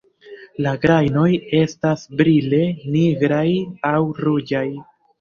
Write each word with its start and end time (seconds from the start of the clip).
La 0.65 0.71
grajnoj 0.85 1.25
estas 1.59 2.07
brile 2.23 2.65
nigraj 2.97 3.47
aŭ 3.95 3.97
ruĝaj. 4.27 4.69